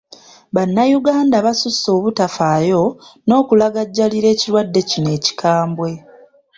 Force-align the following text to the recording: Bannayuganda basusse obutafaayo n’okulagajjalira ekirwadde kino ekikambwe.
Bannayuganda 0.55 1.37
basusse 1.45 1.87
obutafaayo 1.97 2.83
n’okulagajjalira 3.27 4.27
ekirwadde 4.33 4.79
kino 4.89 5.09
ekikambwe. 5.17 5.89